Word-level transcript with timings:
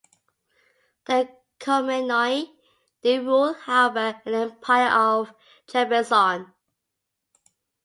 The 1.05 1.29
Komnenoi 1.59 2.47
did 3.03 3.23
rule 3.23 3.53
however 3.53 4.19
in 4.25 4.31
the 4.31 4.37
Empire 4.39 4.89
of 4.89 5.31
Trebizond. 5.67 6.51